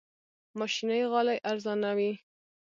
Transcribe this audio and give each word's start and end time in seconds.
ماشيني 0.59 0.99
غالۍ 1.11 1.37
ارزانه 1.51 1.91
وي. 1.97 2.11